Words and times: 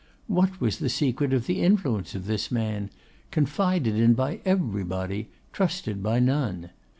What 0.25 0.59
was 0.59 0.79
the 0.79 0.89
secret 0.89 1.31
of 1.31 1.45
the 1.45 1.61
influence 1.61 2.15
of 2.15 2.25
this 2.25 2.51
man, 2.51 2.89
confided 3.29 3.93
in 3.93 4.15
by 4.15 4.39
everybody, 4.45 5.29
trusted 5.53 6.01
by 6.01 6.17
none? 6.17 6.71